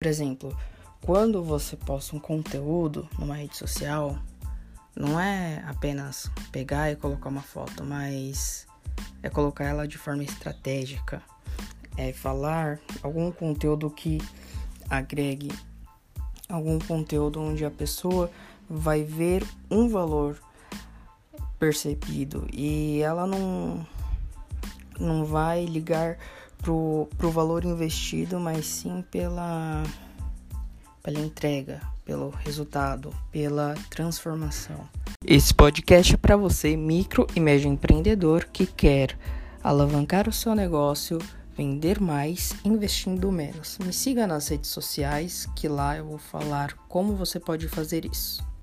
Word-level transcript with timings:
Por 0.00 0.06
exemplo, 0.06 0.56
quando 1.04 1.42
você 1.42 1.76
posta 1.76 2.14
um 2.14 2.20
conteúdo 2.20 3.08
numa 3.18 3.34
rede 3.34 3.56
social, 3.56 4.16
não 4.94 5.18
é 5.18 5.60
apenas 5.66 6.30
pegar 6.52 6.88
e 6.88 6.94
colocar 6.94 7.28
uma 7.28 7.42
foto, 7.42 7.82
mas 7.82 8.64
é 9.24 9.28
colocar 9.28 9.64
ela 9.64 9.88
de 9.88 9.98
forma 9.98 10.22
estratégica, 10.22 11.20
é 11.96 12.12
falar 12.12 12.78
algum 13.02 13.32
conteúdo 13.32 13.90
que 13.90 14.18
agregue, 14.88 15.50
algum 16.48 16.78
conteúdo 16.78 17.40
onde 17.40 17.64
a 17.64 17.70
pessoa 17.70 18.30
vai 18.70 19.02
ver 19.02 19.44
um 19.68 19.88
valor 19.88 20.40
percebido 21.58 22.46
e 22.52 23.00
ela 23.00 23.26
não 23.26 23.84
não 25.00 25.24
vai 25.24 25.64
ligar 25.64 26.18
pro, 26.58 27.08
pro 27.16 27.30
valor 27.30 27.64
investido, 27.64 28.38
mas 28.38 28.66
sim 28.66 29.04
pela 29.10 29.82
pela 31.02 31.20
entrega, 31.20 31.80
pelo 32.04 32.28
resultado, 32.28 33.14
pela 33.32 33.74
transformação. 33.88 34.86
Esse 35.24 35.54
podcast 35.54 36.14
é 36.14 36.16
para 36.18 36.36
você, 36.36 36.76
micro 36.76 37.26
e 37.34 37.40
médio 37.40 37.70
empreendedor 37.70 38.44
que 38.52 38.66
quer 38.66 39.16
alavancar 39.62 40.28
o 40.28 40.32
seu 40.32 40.54
negócio, 40.54 41.18
vender 41.56 42.00
mais, 42.00 42.54
investindo 42.64 43.32
menos. 43.32 43.78
Me 43.78 43.92
siga 43.92 44.26
nas 44.26 44.48
redes 44.48 44.70
sociais, 44.70 45.48
que 45.56 45.66
lá 45.66 45.96
eu 45.96 46.04
vou 46.04 46.18
falar 46.18 46.74
como 46.88 47.16
você 47.16 47.40
pode 47.40 47.68
fazer 47.68 48.04
isso. 48.04 48.47